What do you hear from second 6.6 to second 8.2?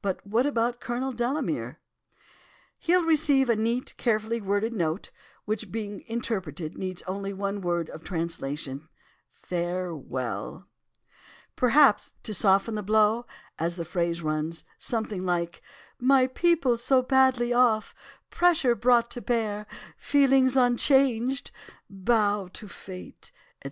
needs only one word of